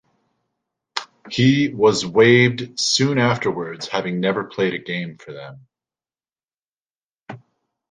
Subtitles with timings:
[1.29, 5.67] He was waived soon afterwards, having never played a game for them.